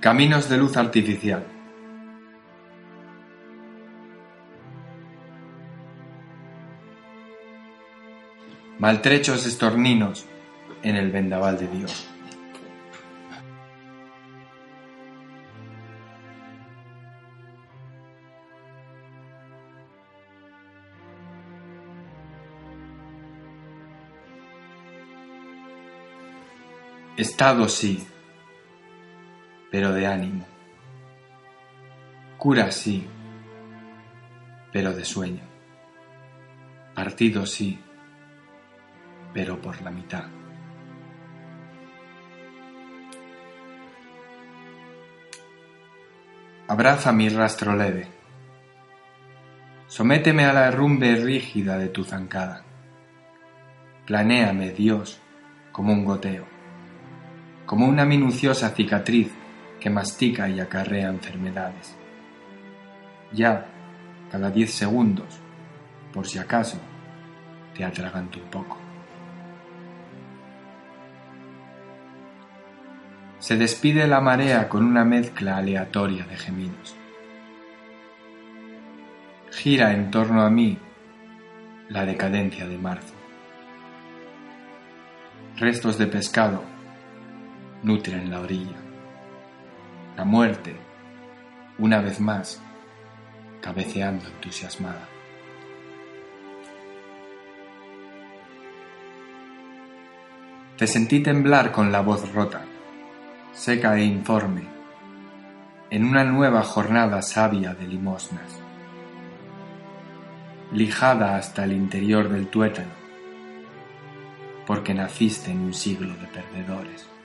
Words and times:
Caminos 0.00 0.48
de 0.48 0.58
luz 0.58 0.76
artificial. 0.76 1.44
Maltrechos 8.78 9.46
estorninos 9.46 10.26
en 10.82 10.96
el 10.96 11.10
vendaval 11.10 11.58
de 11.58 11.68
Dios. 11.68 12.08
Estado 27.16 27.66
sí, 27.70 28.06
pero 29.76 29.92
de 29.92 30.06
ánimo. 30.06 30.46
Cura 32.38 32.72
sí, 32.72 33.06
pero 34.72 34.94
de 34.94 35.04
sueño. 35.04 35.42
Partido 36.94 37.44
sí, 37.44 37.78
pero 39.34 39.60
por 39.60 39.82
la 39.82 39.90
mitad. 39.90 40.24
Abraza 46.68 47.12
mi 47.12 47.28
rastro 47.28 47.76
leve. 47.76 48.08
Sométeme 49.88 50.46
a 50.46 50.54
la 50.54 50.68
herrumbe 50.68 51.16
rígida 51.16 51.76
de 51.76 51.88
tu 51.90 52.02
zancada. 52.02 52.64
Planéame, 54.06 54.70
Dios, 54.70 55.20
como 55.70 55.92
un 55.92 56.06
goteo 56.06 56.56
como 57.66 57.86
una 57.88 58.04
minuciosa 58.04 58.70
cicatriz 58.70 59.32
que 59.80 59.90
mastica 59.90 60.48
y 60.48 60.60
acarrea 60.60 61.08
enfermedades. 61.08 61.96
Ya, 63.32 63.66
cada 64.30 64.50
diez 64.50 64.72
segundos, 64.72 65.40
por 66.12 66.26
si 66.26 66.38
acaso, 66.38 66.78
te 67.74 67.84
atraganto 67.84 68.38
un 68.38 68.50
poco. 68.50 68.78
Se 73.38 73.56
despide 73.56 74.08
la 74.08 74.20
marea 74.20 74.68
con 74.68 74.84
una 74.84 75.04
mezcla 75.04 75.58
aleatoria 75.58 76.24
de 76.24 76.36
gemidos. 76.36 76.96
Gira 79.52 79.92
en 79.92 80.10
torno 80.10 80.42
a 80.42 80.50
mí 80.50 80.78
la 81.88 82.04
decadencia 82.04 82.66
de 82.66 82.78
marzo. 82.78 83.14
Restos 85.58 85.96
de 85.98 86.06
pescado 86.06 86.62
nutren 87.82 88.30
la 88.30 88.40
orilla. 88.40 88.85
La 90.16 90.24
muerte, 90.24 90.74
una 91.78 92.00
vez 92.00 92.20
más, 92.20 92.58
cabeceando 93.60 94.26
entusiasmada. 94.26 95.06
Te 100.78 100.86
sentí 100.86 101.20
temblar 101.20 101.70
con 101.70 101.92
la 101.92 102.00
voz 102.00 102.32
rota, 102.32 102.62
seca 103.52 103.98
e 103.98 104.04
informe, 104.04 104.62
en 105.90 106.06
una 106.06 106.24
nueva 106.24 106.62
jornada 106.62 107.20
sabia 107.20 107.74
de 107.74 107.86
limosnas, 107.86 108.58
lijada 110.72 111.36
hasta 111.36 111.64
el 111.64 111.72
interior 111.72 112.30
del 112.30 112.46
tuétano, 112.46 112.94
porque 114.66 114.94
naciste 114.94 115.50
en 115.50 115.60
un 115.60 115.74
siglo 115.74 116.14
de 116.14 116.26
perdedores. 116.28 117.15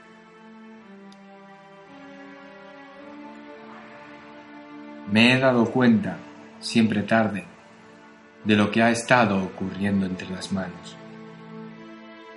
Me 5.12 5.34
he 5.34 5.38
dado 5.38 5.70
cuenta, 5.70 6.16
siempre 6.58 7.02
tarde, 7.02 7.44
de 8.44 8.56
lo 8.56 8.70
que 8.70 8.82
ha 8.82 8.90
estado 8.90 9.44
ocurriendo 9.44 10.06
entre 10.06 10.30
las 10.30 10.52
manos. 10.52 10.96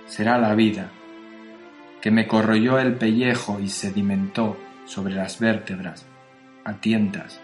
Será 0.04 0.36
la 0.36 0.54
vida, 0.54 0.90
que 2.02 2.10
me 2.10 2.28
corroyó 2.28 2.78
el 2.78 2.96
pellejo 2.96 3.60
y 3.60 3.70
sedimentó 3.70 4.58
sobre 4.84 5.14
las 5.14 5.40
vértebras, 5.40 6.04
a 6.66 6.74
tientas, 6.74 7.40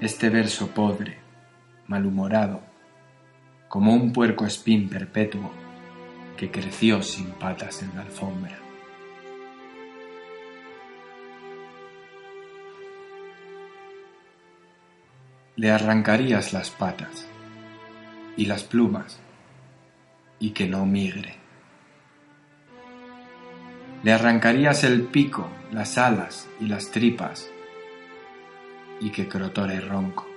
este 0.00 0.30
verso 0.30 0.68
podre, 0.68 1.18
malhumorado, 1.86 2.62
como 3.68 3.92
un 3.92 4.14
puerco 4.14 4.46
espín 4.46 4.88
perpetuo 4.88 5.52
que 6.38 6.50
creció 6.50 7.02
sin 7.02 7.32
patas 7.32 7.82
en 7.82 7.94
la 7.94 8.00
alfombra. 8.00 8.67
Le 15.58 15.72
arrancarías 15.72 16.52
las 16.52 16.70
patas 16.70 17.26
y 18.36 18.46
las 18.46 18.62
plumas 18.62 19.18
y 20.38 20.50
que 20.50 20.68
no 20.68 20.86
migre. 20.86 21.34
Le 24.04 24.12
arrancarías 24.12 24.84
el 24.84 25.02
pico, 25.02 25.48
las 25.72 25.98
alas 25.98 26.48
y 26.60 26.66
las 26.66 26.92
tripas 26.92 27.50
y 29.00 29.10
que 29.10 29.26
crotore 29.26 29.80
ronco. 29.80 30.28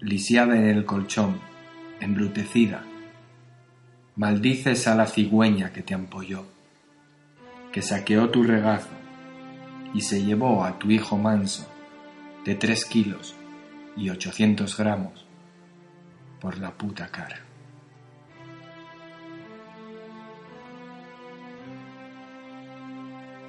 Lisiada 0.00 0.56
en 0.56 0.64
el 0.64 0.84
colchón, 0.84 1.38
embrutecida, 2.00 2.82
maldices 4.16 4.88
a 4.88 4.96
la 4.96 5.06
cigüeña 5.06 5.72
que 5.72 5.82
te 5.82 5.94
ampolló, 5.94 6.46
que 7.70 7.80
saqueó 7.80 8.30
tu 8.30 8.42
regazo 8.42 8.90
y 9.94 10.00
se 10.00 10.24
llevó 10.24 10.64
a 10.64 10.80
tu 10.80 10.90
hijo 10.90 11.16
manso 11.16 11.71
de 12.44 12.54
3 12.56 12.84
kilos 12.86 13.36
y 13.96 14.10
800 14.10 14.76
gramos 14.76 15.26
por 16.40 16.58
la 16.58 16.72
puta 16.72 17.06
cara. 17.08 17.40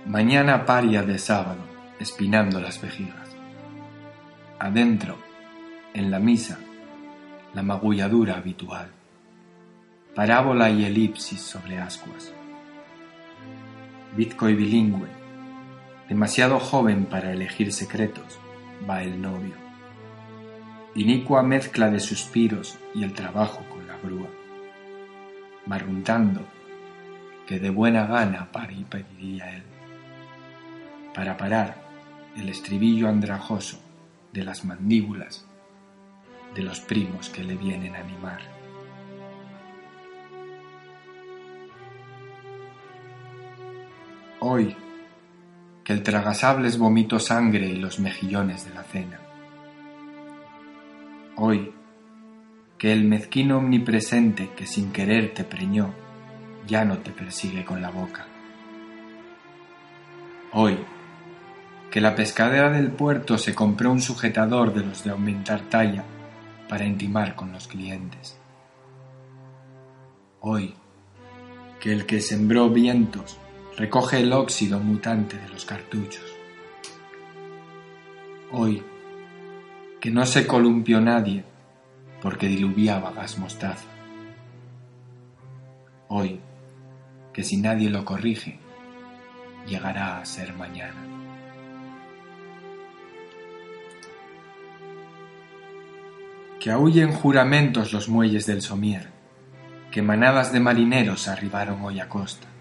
Mañana 0.05 0.65
paria 0.65 1.01
de 1.01 1.17
sábado, 1.17 1.61
espinando 1.99 2.59
las 2.59 2.79
vejigas. 2.81 3.29
Adentro, 4.59 5.17
en 5.93 6.11
la 6.11 6.19
misa, 6.19 6.59
la 7.53 7.63
magulladura 7.63 8.37
habitual. 8.37 8.89
Parábola 10.13 10.69
y 10.69 10.85
elipsis 10.85 11.41
sobre 11.41 11.79
ascuas. 11.79 12.31
Bitco 14.15 14.49
y 14.49 14.55
bilingüe, 14.55 15.07
demasiado 16.07 16.59
joven 16.59 17.05
para 17.05 17.31
elegir 17.31 17.71
secretos, 17.71 18.39
va 18.89 19.03
el 19.03 19.21
novio. 19.21 19.55
Inicua 20.95 21.43
mezcla 21.43 21.89
de 21.89 21.99
suspiros 21.99 22.77
y 22.93 23.03
el 23.03 23.13
trabajo 23.13 23.63
con 23.69 23.87
la 23.87 23.97
grúa, 23.97 24.29
barruntando 25.65 26.41
que 27.47 27.59
de 27.59 27.69
buena 27.69 28.05
gana 28.05 28.49
y 28.71 28.83
pediría 28.83 29.55
él, 29.55 29.63
para 31.13 31.37
parar 31.37 31.81
el 32.37 32.49
estribillo 32.49 33.09
andrajoso 33.09 33.79
de 34.31 34.43
las 34.43 34.65
mandíbulas 34.65 35.45
de 36.55 36.61
los 36.61 36.79
primos 36.79 37.29
que 37.29 37.43
le 37.43 37.55
vienen 37.55 37.95
a 37.95 37.99
animar. 37.99 38.41
Hoy 44.39 44.75
que 45.83 45.93
el 45.93 46.03
tragasables 46.03 46.77
vomitó 46.77 47.19
sangre 47.19 47.67
y 47.67 47.75
los 47.75 47.99
mejillones 47.99 48.65
de 48.65 48.73
la 48.73 48.83
cena. 48.83 49.19
Hoy, 51.35 51.73
que 52.77 52.93
el 52.93 53.03
mezquino 53.03 53.57
omnipresente 53.57 54.51
que 54.55 54.65
sin 54.65 54.91
querer 54.91 55.33
te 55.33 55.43
preñó, 55.43 55.93
ya 56.67 56.85
no 56.85 56.99
te 56.99 57.11
persigue 57.11 57.65
con 57.65 57.81
la 57.81 57.89
boca. 57.89 58.27
Hoy, 60.53 60.77
que 61.91 61.99
la 61.99 62.15
pescadera 62.15 62.69
del 62.69 62.91
puerto 62.91 63.37
se 63.37 63.53
compró 63.53 63.91
un 63.91 64.01
sujetador 64.01 64.73
de 64.73 64.85
los 64.85 65.03
de 65.03 65.11
aumentar 65.11 65.61
talla 65.69 66.03
para 66.69 66.85
intimar 66.85 67.35
con 67.35 67.51
los 67.51 67.67
clientes. 67.67 68.39
Hoy, 70.39 70.75
que 71.79 71.91
el 71.91 72.05
que 72.05 72.21
sembró 72.21 72.69
vientos 72.69 73.37
recoge 73.77 74.19
el 74.19 74.31
óxido 74.33 74.79
mutante 74.79 75.37
de 75.37 75.49
los 75.49 75.65
cartuchos. 75.65 76.23
Hoy, 78.51 78.83
que 79.99 80.11
no 80.11 80.25
se 80.25 80.45
columpió 80.45 81.01
nadie 81.01 81.43
porque 82.21 82.47
diluviaba 82.47 83.11
gas 83.11 83.37
mostaza. 83.39 83.87
Hoy, 86.07 86.39
que 87.33 87.43
si 87.43 87.57
nadie 87.57 87.89
lo 87.89 88.05
corrige, 88.05 88.59
llegará 89.65 90.19
a 90.19 90.25
ser 90.25 90.53
mañana. 90.53 91.01
Que 96.59 96.71
aúllen 96.71 97.11
juramentos 97.11 97.91
los 97.91 98.07
muelles 98.07 98.45
del 98.45 98.61
somier, 98.61 99.09
que 99.91 100.01
manadas 100.01 100.53
de 100.53 100.59
marineros 100.59 101.27
arribaron 101.27 101.81
hoy 101.83 101.99
a 101.99 102.07
costa 102.07 102.52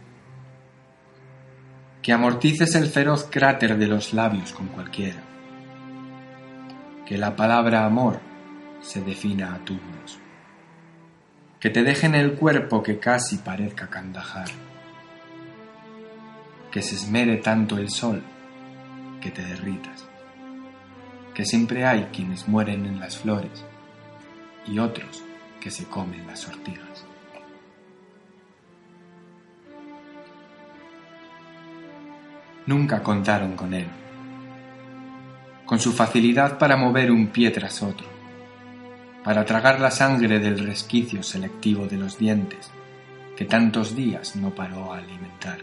que 2.02 2.12
amortices 2.12 2.74
el 2.74 2.88
feroz 2.88 3.28
cráter 3.30 3.78
de 3.78 3.86
los 3.86 4.12
labios 4.12 4.52
con 4.52 4.66
cualquiera, 4.66 5.22
que 7.06 7.16
la 7.16 7.36
palabra 7.36 7.86
amor 7.86 8.18
se 8.80 9.00
defina 9.02 9.54
a 9.54 9.58
turnos, 9.58 10.18
que 11.60 11.70
te 11.70 11.84
dejen 11.84 12.16
el 12.16 12.34
cuerpo 12.34 12.82
que 12.82 12.98
casi 12.98 13.36
parezca 13.38 13.88
candajar, 13.88 14.48
que 16.72 16.82
se 16.82 16.96
esmere 16.96 17.36
tanto 17.36 17.78
el 17.78 17.88
sol 17.88 18.20
que 19.20 19.30
te 19.30 19.42
derritas, 19.42 20.04
que 21.34 21.44
siempre 21.44 21.86
hay 21.86 22.08
quienes 22.12 22.48
mueren 22.48 22.84
en 22.84 22.98
las 22.98 23.18
flores 23.18 23.64
y 24.66 24.80
otros 24.80 25.22
que 25.60 25.70
se 25.70 25.84
comen 25.84 26.26
las 26.26 26.48
ortigas. 26.48 27.11
Nunca 32.66 33.02
contaron 33.02 33.56
con 33.56 33.74
él, 33.74 33.88
con 35.66 35.80
su 35.80 35.92
facilidad 35.92 36.58
para 36.58 36.76
mover 36.76 37.10
un 37.10 37.26
pie 37.26 37.50
tras 37.50 37.82
otro, 37.82 38.06
para 39.24 39.44
tragar 39.44 39.80
la 39.80 39.90
sangre 39.90 40.38
del 40.38 40.64
resquicio 40.64 41.22
selectivo 41.22 41.86
de 41.86 41.96
los 41.96 42.18
dientes 42.18 42.70
que 43.36 43.44
tantos 43.46 43.96
días 43.96 44.36
no 44.36 44.54
paró 44.54 44.92
a 44.92 44.98
alimentar. 44.98 45.58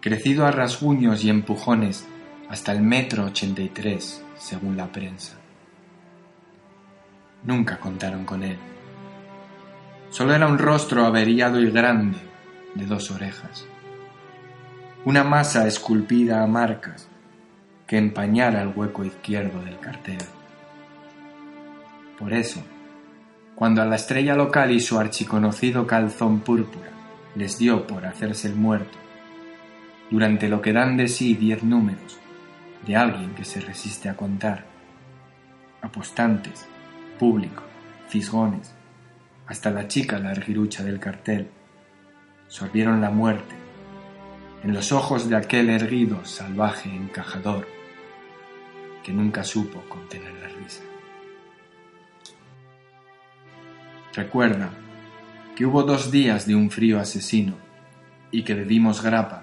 Crecido 0.00 0.46
a 0.46 0.50
rasguños 0.50 1.24
y 1.24 1.30
empujones 1.30 2.06
hasta 2.50 2.72
el 2.72 2.82
metro 2.82 3.24
ochenta 3.24 3.62
y 3.62 3.70
tres, 3.70 4.22
según 4.36 4.76
la 4.76 4.92
prensa. 4.92 5.38
Nunca 7.44 7.78
contaron 7.78 8.26
con 8.26 8.42
él. 8.42 8.58
Solo 10.10 10.34
era 10.34 10.46
un 10.46 10.58
rostro 10.58 11.06
averiado 11.06 11.60
y 11.60 11.70
grande 11.70 12.18
de 12.74 12.84
dos 12.84 13.10
orejas. 13.10 13.66
Una 15.06 15.22
masa 15.22 15.66
esculpida 15.66 16.42
a 16.42 16.46
marcas 16.46 17.10
que 17.86 17.98
empañara 17.98 18.62
el 18.62 18.68
hueco 18.68 19.04
izquierdo 19.04 19.62
del 19.62 19.78
cartel. 19.78 20.16
Por 22.18 22.32
eso, 22.32 22.62
cuando 23.54 23.82
a 23.82 23.84
la 23.84 23.96
estrella 23.96 24.34
local 24.34 24.70
y 24.70 24.80
su 24.80 24.98
archiconocido 24.98 25.86
calzón 25.86 26.40
púrpura 26.40 26.88
les 27.34 27.58
dio 27.58 27.86
por 27.86 28.06
hacerse 28.06 28.48
el 28.48 28.54
muerto, 28.54 28.96
durante 30.10 30.48
lo 30.48 30.62
que 30.62 30.72
dan 30.72 30.96
de 30.96 31.08
sí 31.08 31.34
diez 31.34 31.62
números 31.62 32.18
de 32.86 32.96
alguien 32.96 33.34
que 33.34 33.44
se 33.44 33.60
resiste 33.60 34.08
a 34.08 34.16
contar, 34.16 34.64
apostantes, 35.82 36.66
público, 37.18 37.62
fisgones, 38.08 38.74
hasta 39.46 39.70
la 39.70 39.86
chica 39.86 40.18
larguirucha 40.18 40.82
del 40.82 40.98
cartel, 40.98 41.50
sorbieron 42.48 43.02
la 43.02 43.10
muerte 43.10 43.63
en 44.64 44.72
los 44.72 44.92
ojos 44.92 45.28
de 45.28 45.36
aquel 45.36 45.68
erguido 45.68 46.24
salvaje 46.24 46.88
encajador 46.88 47.68
que 49.02 49.12
nunca 49.12 49.44
supo 49.44 49.82
contener 49.90 50.32
la 50.40 50.48
risa. 50.48 50.82
Recuerda 54.14 54.70
que 55.54 55.66
hubo 55.66 55.82
dos 55.82 56.10
días 56.10 56.46
de 56.46 56.56
un 56.56 56.70
frío 56.70 56.98
asesino 56.98 57.54
y 58.30 58.42
que 58.42 58.54
bebimos 58.54 59.02
grapa 59.02 59.42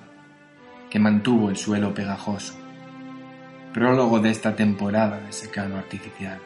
que 0.90 0.98
mantuvo 0.98 1.52
el 1.52 1.56
suelo 1.56 1.94
pegajoso, 1.94 2.56
prólogo 3.74 4.20
de 4.20 4.32
esta 4.32 4.56
temporada 4.56 5.20
de 5.20 5.32
secano 5.32 5.78
artificial. 5.78 6.40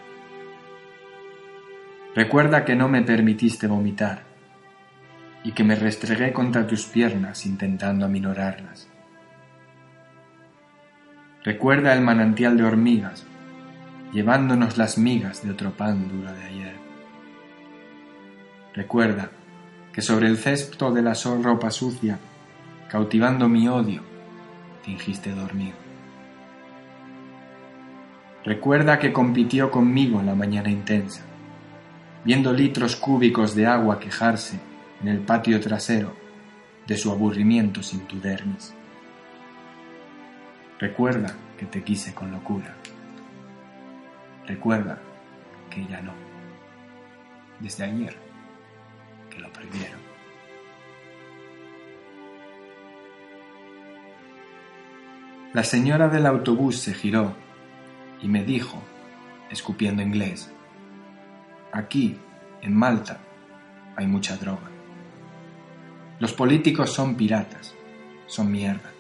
Recuerda 2.14 2.66
que 2.66 2.76
no 2.76 2.90
me 2.90 3.02
permitiste 3.04 3.68
vomitar 3.68 4.35
y 5.46 5.52
que 5.52 5.64
me 5.64 5.76
restregué 5.76 6.34
contra 6.34 6.66
tus 6.68 6.86
piernas 6.86 7.46
intentando 7.46 8.06
aminorarlas. 8.06 8.90
Recuerda 11.44 11.94
el 11.94 12.02
manantial 12.02 12.58
de 12.58 12.64
hormigas, 12.64 13.26
llevándonos 14.12 14.78
las 14.78 14.98
migas 14.98 15.44
de 15.44 15.52
otro 15.52 15.72
pan 15.72 16.10
duro 16.10 16.34
de 16.34 16.44
ayer. 16.44 16.76
Recuerda 18.74 19.30
que 19.94 20.02
sobre 20.02 20.28
el 20.28 20.38
cesto 20.38 20.92
de 20.92 21.04
la 21.04 21.14
ropa 21.42 21.70
sucia, 21.70 22.20
cautivando 22.90 23.48
mi 23.48 23.68
odio, 23.68 24.02
fingiste 24.82 25.32
dormir. 25.32 25.76
Recuerda 28.44 29.00
que 29.00 29.14
compitió 29.14 29.72
conmigo 29.72 30.20
en 30.20 30.26
la 30.26 30.36
mañana 30.36 30.70
intensa 30.70 31.22
viendo 32.26 32.52
litros 32.52 32.96
cúbicos 32.96 33.54
de 33.56 33.68
agua 33.68 34.00
quejarse 34.00 34.60
en 35.02 35.08
el 35.08 35.20
patio 35.20 35.60
trasero 35.60 36.14
de 36.88 36.98
su 36.98 37.12
aburrimiento 37.12 37.82
sin 37.84 38.02
tu 38.02 38.20
dermis. 38.20 38.74
Recuerda 40.80 41.36
que 41.58 41.66
te 41.66 41.84
quise 41.84 42.14
con 42.14 42.32
locura. 42.32 42.76
Recuerda 44.46 45.00
que 45.70 45.86
ya 45.88 46.02
no. 46.02 46.14
Desde 47.60 47.86
ayer 47.86 48.16
que 49.30 49.40
lo 49.40 49.52
prohibieron. 49.52 50.00
La 55.54 55.64
señora 55.64 56.10
del 56.10 56.26
autobús 56.26 56.80
se 56.80 56.94
giró 56.94 57.34
y 58.22 58.28
me 58.28 58.44
dijo, 58.44 58.82
escupiendo 59.50 60.02
inglés, 60.02 60.52
Aquí, 61.76 62.18
en 62.62 62.74
Malta, 62.74 63.20
hay 63.98 64.08
mucha 64.08 64.38
droga. 64.38 64.75
Los 66.20 66.34
políticos 66.34 66.92
son 66.92 67.16
piratas, 67.16 67.74
son 68.28 68.52
mierda. 68.52 68.92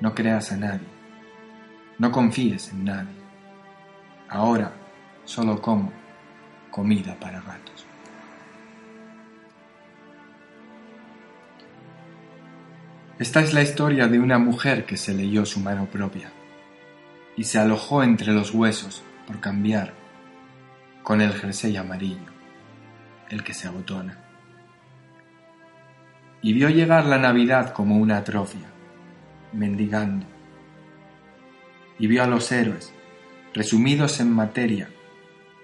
No 0.00 0.14
creas 0.14 0.52
a 0.52 0.56
nadie, 0.56 0.86
no 1.98 2.12
confíes 2.12 2.70
en 2.72 2.84
nadie. 2.84 3.24
Ahora 4.28 4.72
solo 5.24 5.60
como 5.60 5.92
comida 6.70 7.16
para 7.18 7.40
gatos. 7.40 7.86
Esta 13.18 13.40
es 13.40 13.54
la 13.54 13.62
historia 13.62 14.08
de 14.08 14.18
una 14.18 14.38
mujer 14.38 14.84
que 14.84 14.96
se 14.96 15.14
leyó 15.14 15.46
su 15.46 15.60
mano 15.60 15.86
propia 15.86 16.32
y 17.36 17.44
se 17.44 17.58
alojó 17.58 18.02
entre 18.02 18.32
los 18.32 18.52
huesos 18.52 19.02
por 19.26 19.40
cambiar 19.40 19.94
con 21.02 21.20
el 21.20 21.32
jersey 21.32 21.76
amarillo, 21.76 22.32
el 23.30 23.44
que 23.44 23.54
se 23.54 23.68
abotona. 23.68 24.23
Y 26.44 26.52
vio 26.52 26.68
llegar 26.68 27.06
la 27.06 27.16
Navidad 27.16 27.72
como 27.72 27.96
una 27.96 28.18
atrofia, 28.18 28.68
mendigando. 29.54 30.26
Y 31.98 32.06
vio 32.06 32.22
a 32.22 32.26
los 32.26 32.52
héroes, 32.52 32.92
resumidos 33.54 34.20
en 34.20 34.30
materia, 34.30 34.90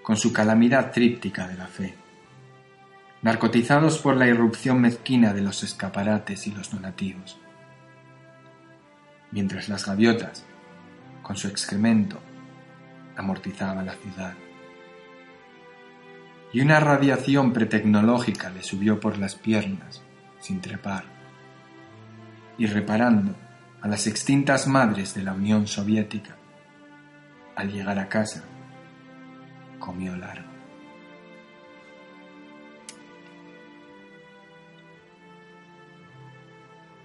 con 0.01 0.17
su 0.17 0.33
calamidad 0.33 0.91
tríptica 0.91 1.47
de 1.47 1.55
la 1.55 1.67
fe, 1.67 1.93
narcotizados 3.21 3.99
por 3.99 4.17
la 4.17 4.25
irrupción 4.25 4.81
mezquina 4.81 5.35
de 5.35 5.41
los 5.41 5.61
escaparates 5.61 6.47
y 6.47 6.51
los 6.51 6.71
donativos. 6.71 7.39
Mientras 9.29 9.69
las 9.69 9.85
gaviotas, 9.85 10.47
con 11.21 11.37
su 11.37 11.47
excremento, 11.47 12.19
amortizaban 13.15 13.85
la 13.85 13.93
ciudad 13.93 14.33
y 16.51 16.61
una 16.61 16.79
radiación 16.79 17.53
pretecnológica 17.53 18.49
le 18.49 18.63
subió 18.63 18.99
por 18.99 19.19
las 19.19 19.35
piernas, 19.35 20.01
sin 20.41 20.59
trepar, 20.59 21.05
y 22.57 22.65
reparando 22.65 23.33
a 23.81 23.87
las 23.87 24.07
extintas 24.07 24.67
madres 24.67 25.13
de 25.15 25.23
la 25.23 25.31
Unión 25.33 25.67
Soviética, 25.67 26.35
al 27.55 27.71
llegar 27.71 27.97
a 27.97 28.09
casa, 28.09 28.43
comió 29.79 30.15
largo. 30.17 30.51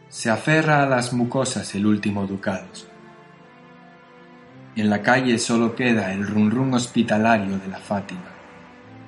Se 0.09 0.31
aferra 0.31 0.83
a 0.83 0.87
las 0.87 1.12
mucosas 1.12 1.73
el 1.76 1.87
último 1.87 2.26
ducados. 2.26 2.88
En 4.75 4.90
la 4.90 5.00
calle 5.02 5.38
solo 5.38 5.76
queda 5.76 6.12
el 6.12 6.26
run 6.26 6.75
hospitalario 6.75 7.59
de 7.59 7.69
la 7.69 7.78
Fátima 7.78 8.37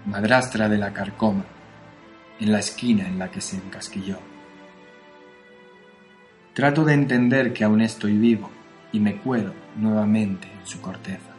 madrastra 0.08 0.68
de 0.68 0.78
la 0.78 0.92
carcoma, 0.92 1.44
en 2.40 2.52
la 2.52 2.61
esquina 2.61 3.07
en 3.07 3.18
la 3.18 3.30
que 3.30 3.40
se 3.40 3.57
encasquilló. 3.57 4.18
Trato 6.54 6.85
de 6.85 6.95
entender 6.95 7.52
que 7.52 7.64
aún 7.64 7.80
estoy 7.80 8.16
vivo 8.16 8.50
y 8.92 9.00
me 9.00 9.16
cuelo 9.16 9.52
nuevamente 9.76 10.49
en 10.50 10.66
su 10.66 10.80
corteza, 10.80 11.33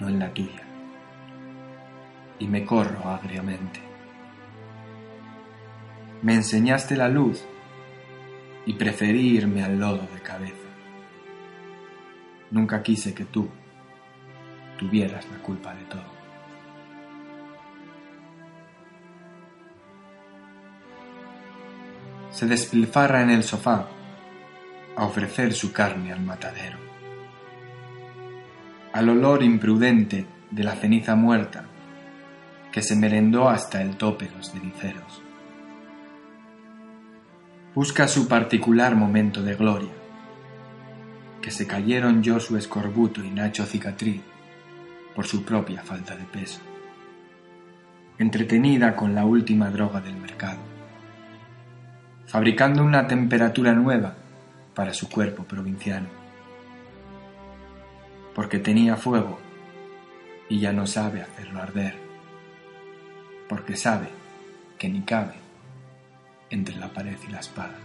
no 0.00 0.08
en 0.08 0.18
la 0.18 0.32
tuya, 0.32 0.62
y 2.38 2.46
me 2.46 2.64
corro 2.64 3.08
agriamente. 3.08 3.80
Me 6.22 6.34
enseñaste 6.34 6.96
la 6.96 7.08
luz 7.08 7.44
y 8.64 8.72
preferí 8.72 9.36
irme 9.36 9.62
al 9.62 9.78
lodo 9.78 10.08
de 10.12 10.20
cabeza. 10.20 10.56
Nunca 12.50 12.82
quise 12.82 13.14
que 13.14 13.24
tú 13.24 13.48
tuvieras 14.78 15.28
la 15.30 15.38
culpa 15.38 15.74
de 15.74 15.84
todo. 15.84 16.15
Se 22.36 22.46
despilfarra 22.46 23.22
en 23.22 23.30
el 23.30 23.42
sofá 23.42 23.88
a 24.94 25.06
ofrecer 25.06 25.54
su 25.54 25.72
carne 25.72 26.12
al 26.12 26.20
matadero. 26.20 26.76
Al 28.92 29.08
olor 29.08 29.42
imprudente 29.42 30.26
de 30.50 30.62
la 30.62 30.74
ceniza 30.74 31.16
muerta 31.16 31.64
que 32.70 32.82
se 32.82 32.94
merendó 32.94 33.48
hasta 33.48 33.80
el 33.80 33.96
tope 33.96 34.28
los 34.36 34.50
ceniceros. 34.50 35.22
Busca 37.74 38.06
su 38.06 38.28
particular 38.28 38.96
momento 38.96 39.42
de 39.42 39.54
gloria, 39.54 39.94
que 41.40 41.50
se 41.50 41.66
cayeron 41.66 42.22
su 42.38 42.58
Escorbuto 42.58 43.24
y 43.24 43.30
Nacho 43.30 43.64
Cicatriz 43.64 44.20
por 45.14 45.26
su 45.26 45.42
propia 45.42 45.82
falta 45.82 46.14
de 46.14 46.24
peso, 46.24 46.60
entretenida 48.18 48.94
con 48.94 49.14
la 49.14 49.24
última 49.24 49.70
droga 49.70 50.02
del 50.02 50.16
mercado, 50.16 50.75
fabricando 52.26 52.82
una 52.82 53.06
temperatura 53.06 53.72
nueva 53.72 54.14
para 54.74 54.92
su 54.92 55.08
cuerpo 55.08 55.44
provinciano, 55.44 56.08
porque 58.34 58.58
tenía 58.58 58.96
fuego 58.96 59.38
y 60.48 60.60
ya 60.60 60.72
no 60.72 60.86
sabe 60.86 61.22
hacerlo 61.22 61.62
arder, 61.62 61.94
porque 63.48 63.76
sabe 63.76 64.08
que 64.78 64.88
ni 64.88 65.02
cabe 65.02 65.34
entre 66.50 66.76
la 66.76 66.92
pared 66.92 67.16
y 67.26 67.32
la 67.32 67.40
espada. 67.40 67.78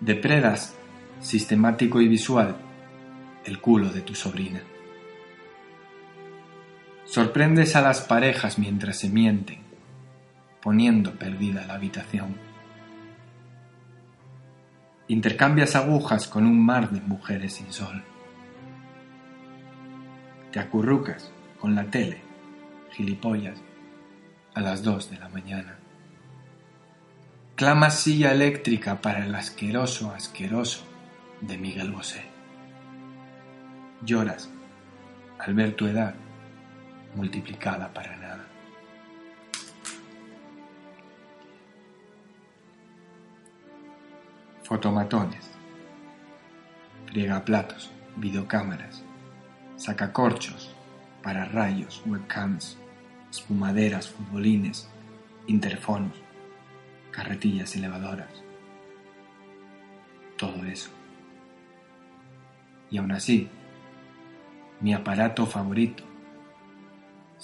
Depredas, 0.00 0.76
sistemático 1.20 2.00
y 2.00 2.08
visual, 2.08 2.56
el 3.44 3.60
culo 3.60 3.88
de 3.88 4.02
tu 4.02 4.14
sobrina. 4.14 4.60
Sorprendes 7.14 7.76
a 7.76 7.80
las 7.80 8.00
parejas 8.00 8.58
mientras 8.58 8.98
se 8.98 9.08
mienten, 9.08 9.60
poniendo 10.60 11.12
perdida 11.12 11.64
la 11.64 11.74
habitación. 11.74 12.34
Intercambias 15.06 15.76
agujas 15.76 16.26
con 16.26 16.44
un 16.44 16.58
mar 16.66 16.90
de 16.90 17.00
mujeres 17.00 17.52
sin 17.52 17.72
sol. 17.72 18.02
Te 20.50 20.58
acurrucas 20.58 21.30
con 21.60 21.76
la 21.76 21.84
tele 21.84 22.20
gilipollas, 22.90 23.62
a 24.52 24.60
las 24.60 24.82
dos 24.82 25.08
de 25.08 25.18
la 25.18 25.28
mañana. 25.28 25.78
Clama 27.54 27.90
silla 27.90 28.32
eléctrica 28.32 29.00
para 29.00 29.24
el 29.24 29.36
asqueroso 29.36 30.10
asqueroso 30.10 30.82
de 31.42 31.58
Miguel 31.58 31.92
Bosé. 31.92 32.24
Lloras 34.04 34.50
al 35.38 35.54
ver 35.54 35.76
tu 35.76 35.86
edad 35.86 36.16
multiplicada 37.14 37.92
para 37.92 38.16
nada. 38.16 38.44
Fotomatones, 44.62 45.50
platos, 47.44 47.92
videocámaras, 48.16 49.04
sacacorchos, 49.76 50.74
para 51.22 51.44
rayos, 51.44 52.02
webcams, 52.06 52.76
espumaderas, 53.30 54.08
futbolines, 54.08 54.88
interfonos, 55.46 56.16
carretillas 57.10 57.76
elevadoras. 57.76 58.42
Todo 60.36 60.64
eso. 60.64 60.90
Y 62.90 62.98
aún 62.98 63.12
así, 63.12 63.48
mi 64.80 64.92
aparato 64.92 65.46
favorito 65.46 66.13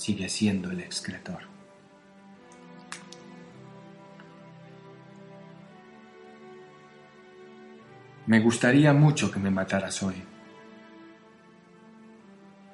sigue 0.00 0.30
siendo 0.30 0.70
el 0.70 0.80
excretor. 0.80 1.42
Me 8.26 8.40
gustaría 8.40 8.94
mucho 8.94 9.30
que 9.30 9.38
me 9.38 9.50
mataras 9.50 10.02
hoy. 10.02 10.14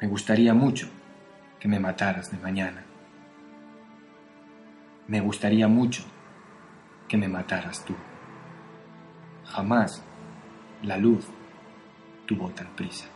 Me 0.00 0.06
gustaría 0.06 0.54
mucho 0.54 0.88
que 1.58 1.66
me 1.66 1.80
mataras 1.80 2.30
de 2.30 2.38
mañana. 2.38 2.84
Me 5.08 5.20
gustaría 5.20 5.66
mucho 5.66 6.04
que 7.08 7.16
me 7.16 7.26
mataras 7.26 7.84
tú. 7.84 7.96
Jamás 9.46 10.00
la 10.84 10.96
luz 10.96 11.26
tuvo 12.24 12.50
tal 12.50 12.68
prisa. 12.76 13.15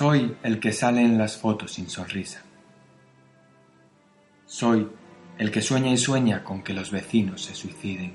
Soy 0.00 0.34
el 0.42 0.60
que 0.60 0.72
sale 0.72 1.02
en 1.02 1.18
las 1.18 1.36
fotos 1.36 1.74
sin 1.74 1.90
sonrisa. 1.90 2.40
Soy 4.46 4.88
el 5.36 5.50
que 5.50 5.60
sueña 5.60 5.90
y 5.92 5.98
sueña 5.98 6.42
con 6.42 6.62
que 6.62 6.72
los 6.72 6.90
vecinos 6.90 7.44
se 7.44 7.54
suiciden. 7.54 8.14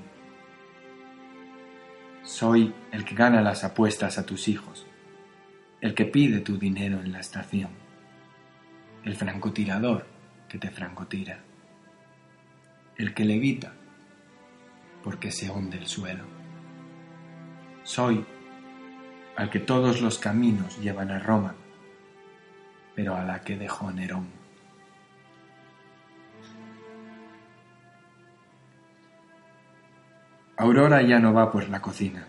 Soy 2.24 2.74
el 2.90 3.04
que 3.04 3.14
gana 3.14 3.40
las 3.40 3.62
apuestas 3.62 4.18
a 4.18 4.26
tus 4.26 4.48
hijos 4.48 4.84
el 5.80 5.94
que 5.94 6.06
pide 6.06 6.40
tu 6.40 6.58
dinero 6.58 6.98
en 6.98 7.12
la 7.12 7.20
estación, 7.20 7.70
el 9.04 9.14
francotirador 9.14 10.08
que 10.48 10.58
te 10.58 10.72
francotira, 10.72 11.38
el 12.96 13.14
que 13.14 13.24
levita 13.24 13.74
porque 15.04 15.30
se 15.30 15.48
hunde 15.50 15.78
el 15.78 15.86
suelo. 15.86 16.24
Soy 17.84 18.26
al 19.36 19.50
que 19.50 19.60
todos 19.60 20.00
los 20.00 20.18
caminos 20.18 20.80
llevan 20.80 21.12
a 21.12 21.20
Roma, 21.20 21.54
pero 22.96 23.14
a 23.14 23.22
la 23.22 23.42
que 23.42 23.56
dejó 23.56 23.92
Nerón. 23.92 24.26
Aurora 30.56 31.02
ya 31.02 31.18
no 31.18 31.34
va 31.34 31.52
por 31.52 31.68
la 31.68 31.82
cocina. 31.82 32.26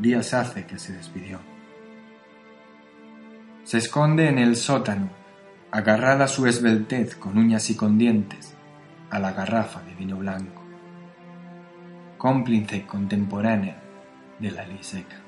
Días 0.00 0.34
hace 0.34 0.66
que 0.66 0.80
se 0.80 0.92
despidió. 0.92 1.38
Se 3.62 3.78
esconde 3.78 4.28
en 4.28 4.38
el 4.38 4.56
sótano, 4.56 5.08
agarrada 5.70 6.26
su 6.26 6.46
esbeltez 6.48 7.14
con 7.14 7.38
uñas 7.38 7.70
y 7.70 7.76
con 7.76 7.96
dientes 7.96 8.54
a 9.10 9.20
la 9.20 9.32
garrafa 9.32 9.80
de 9.82 9.94
vino 9.94 10.16
blanco, 10.16 10.62
cómplice 12.18 12.84
contemporánea 12.84 13.80
de 14.40 14.50
la 14.50 14.66
liseca. 14.66 15.23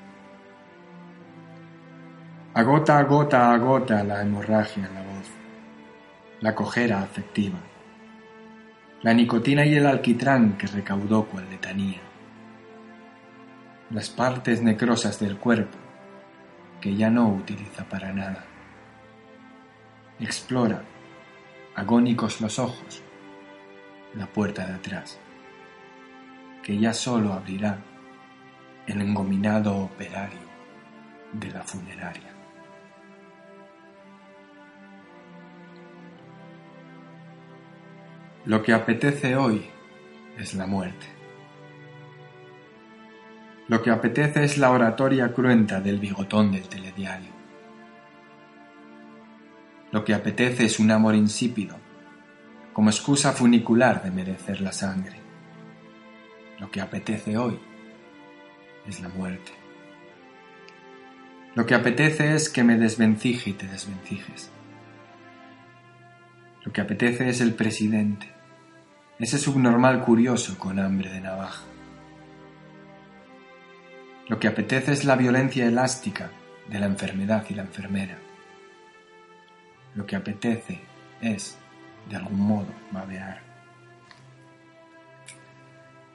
Agota, 2.57 2.97
agota, 2.97 3.51
agota 3.51 4.03
la 4.03 4.23
hemorragia 4.23 4.87
en 4.87 4.95
la 4.95 5.01
voz, 5.03 5.29
la 6.41 6.55
cojera 6.55 7.03
afectiva, 7.03 7.59
la 9.03 9.13
nicotina 9.13 9.63
y 9.63 9.75
el 9.75 9.85
alquitrán 9.85 10.57
que 10.57 10.65
recaudó 10.65 11.25
cual 11.25 11.47
letanía, 11.51 11.99
las 13.91 14.09
partes 14.09 14.63
necrosas 14.63 15.19
del 15.19 15.37
cuerpo 15.37 15.77
que 16.81 16.95
ya 16.95 17.11
no 17.11 17.29
utiliza 17.29 17.87
para 17.87 18.11
nada. 18.11 18.43
Explora, 20.19 20.81
agónicos 21.75 22.41
los 22.41 22.57
ojos, 22.57 23.03
la 24.15 24.25
puerta 24.25 24.65
de 24.65 24.73
atrás, 24.73 25.19
que 26.63 26.75
ya 26.79 26.91
solo 26.91 27.33
abrirá 27.33 27.77
el 28.87 28.99
engominado 28.99 29.77
operario 29.77 30.47
de 31.33 31.51
la 31.51 31.61
funeraria. 31.61 32.36
Lo 38.47 38.63
que 38.63 38.71
apetece 38.71 39.35
hoy 39.35 39.65
es 40.37 40.53
la 40.53 40.65
muerte. 40.65 41.05
Lo 43.67 43.81
que 43.81 43.91
apetece 43.91 44.45
es 44.45 44.57
la 44.57 44.71
oratoria 44.71 45.33
cruenta 45.33 45.81
del 45.81 45.99
bigotón 45.99 46.53
del 46.53 46.69
telediario. 46.69 47.31
Lo 49.91 50.05
que 50.05 50.13
apetece 50.13 50.63
es 50.63 50.79
un 50.79 50.91
amor 50.91 51.13
insípido, 51.13 51.75
como 52.71 52.89
excusa 52.89 53.33
funicular 53.33 54.01
de 54.01 54.11
merecer 54.11 54.61
la 54.61 54.71
sangre. 54.71 55.19
Lo 56.57 56.71
que 56.71 56.79
apetece 56.79 57.37
hoy 57.37 57.59
es 58.87 59.01
la 59.01 59.09
muerte. 59.09 59.51
Lo 61.53 61.65
que 61.65 61.75
apetece 61.75 62.33
es 62.33 62.49
que 62.49 62.63
me 62.63 62.77
desvencije 62.77 63.49
y 63.49 63.53
te 63.55 63.67
desvencijes. 63.67 64.49
Lo 66.63 66.71
que 66.71 66.79
apetece 66.79 67.27
es 67.27 67.41
el 67.41 67.53
presidente, 67.53 68.36
ese 69.19 69.37
subnormal 69.37 70.01
curioso 70.01 70.57
con 70.57 70.79
hambre 70.79 71.11
de 71.11 71.21
navaja. 71.21 71.63
Lo 74.27 74.39
que 74.39 74.47
apetece 74.47 74.91
es 74.91 75.05
la 75.05 75.15
violencia 75.15 75.65
elástica 75.65 76.29
de 76.69 76.79
la 76.79 76.85
enfermedad 76.85 77.45
y 77.49 77.53
la 77.53 77.63
enfermera. 77.63 78.17
Lo 79.95 80.05
que 80.05 80.15
apetece 80.15 80.81
es, 81.21 81.57
de 82.09 82.15
algún 82.17 82.39
modo, 82.39 82.67
babear. 82.91 83.41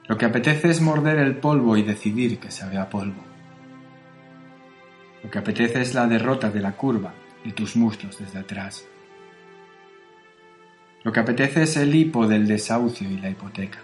Lo 0.06 0.18
que 0.18 0.26
apetece 0.26 0.70
es 0.70 0.80
morder 0.80 1.18
el 1.18 1.36
polvo 1.36 1.76
y 1.76 1.82
decidir 1.82 2.38
que 2.38 2.50
sabe 2.50 2.76
a 2.76 2.88
polvo. 2.88 3.22
Lo 5.24 5.30
que 5.30 5.38
apetece 5.38 5.80
es 5.80 5.94
la 5.94 6.06
derrota 6.06 6.50
de 6.50 6.60
la 6.60 6.72
curva 6.72 7.14
y 7.44 7.52
tus 7.52 7.76
muslos 7.76 8.18
desde 8.18 8.40
atrás. 8.40 8.86
Lo 11.04 11.12
que 11.12 11.20
apetece 11.20 11.64
es 11.64 11.76
el 11.76 11.94
hipo 11.94 12.28
del 12.28 12.46
desahucio 12.46 13.10
y 13.10 13.18
la 13.18 13.30
hipoteca. 13.30 13.78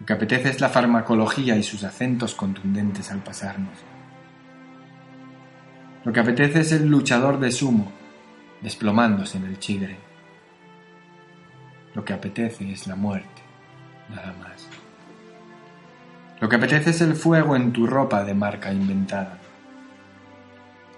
Lo 0.00 0.06
que 0.06 0.12
apetece 0.12 0.48
es 0.50 0.60
la 0.60 0.68
farmacología 0.68 1.56
y 1.56 1.62
sus 1.62 1.84
acentos 1.84 2.34
contundentes 2.34 3.10
al 3.10 3.20
pasarnos. 3.20 3.78
Lo 6.04 6.12
que 6.12 6.20
apetece 6.20 6.60
es 6.60 6.72
el 6.72 6.86
luchador 6.86 7.38
de 7.38 7.50
sumo, 7.50 7.90
desplomándose 8.62 9.38
en 9.38 9.44
el 9.44 9.58
chigre. 9.58 9.96
Lo 11.94 12.04
que 12.04 12.12
apetece 12.12 12.70
es 12.70 12.86
la 12.86 12.96
muerte, 12.96 13.42
nada 14.08 14.34
más. 14.40 14.68
Lo 16.40 16.48
que 16.48 16.56
apetece 16.56 16.90
es 16.90 17.00
el 17.00 17.14
fuego 17.14 17.56
en 17.56 17.72
tu 17.72 17.86
ropa 17.86 18.24
de 18.24 18.34
marca 18.34 18.72
inventada. 18.72 19.38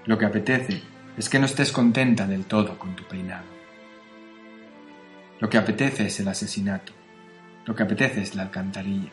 Lo 0.06 0.18
que 0.18 0.26
apetece 0.26 0.82
es 1.16 1.28
que 1.28 1.38
no 1.38 1.46
estés 1.46 1.72
contenta 1.72 2.26
del 2.26 2.46
todo 2.46 2.78
con 2.78 2.96
tu 2.96 3.04
peinado. 3.04 3.57
Lo 5.40 5.48
que 5.48 5.58
apetece 5.58 6.06
es 6.06 6.18
el 6.20 6.28
asesinato. 6.28 6.92
Lo 7.64 7.74
que 7.74 7.84
apetece 7.84 8.22
es 8.22 8.34
la 8.34 8.42
alcantarilla. 8.42 9.10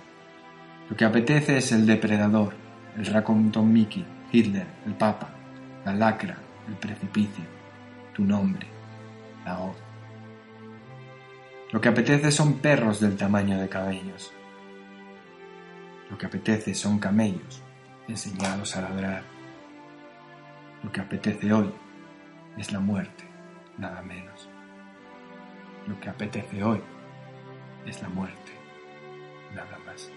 Lo 0.90 0.96
que 0.96 1.06
apetece 1.06 1.58
es 1.58 1.72
el 1.72 1.86
depredador, 1.86 2.54
el 2.98 3.06
raconton 3.06 3.72
Mickey, 3.72 4.06
Hitler, 4.32 4.66
el 4.86 4.94
Papa, 4.94 5.30
la 5.86 5.94
lacra, 5.94 6.38
el 6.68 6.76
precipicio, 6.76 7.44
tu 8.14 8.24
nombre, 8.24 8.66
la 9.46 9.60
hoz. 9.60 9.76
Lo 11.72 11.82
que 11.82 11.90
apetece 11.90 12.32
son 12.32 12.60
perros 12.60 13.00
del 13.00 13.18
tamaño 13.18 13.60
de 13.60 13.70
cabellos. 13.70 14.32
Lo 16.10 16.18
que 16.18 16.26
apetece 16.26 16.74
son 16.74 17.00
camellos 17.00 17.62
enseñados 18.08 18.76
a 18.76 18.82
ladrar. 18.82 19.24
Lo 20.84 20.92
que 20.92 21.02
apetece 21.02 21.52
hoy 21.52 21.72
es 22.58 22.72
la 22.72 22.80
muerte, 22.80 23.24
nada 23.78 24.02
menos. 24.02 24.50
Lo 25.88 26.00
que 26.00 26.10
apetece 26.10 26.64
hoy 26.64 26.82
es 27.86 28.02
la 28.02 28.10
muerte, 28.10 28.52
nada 29.54 29.78
más. 29.86 30.12